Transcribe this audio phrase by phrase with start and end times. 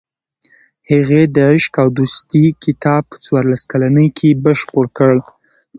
[0.89, 5.15] هغې د "عشق او دوستي" کتاب په څوارلس کلنۍ کې بشپړ کړ.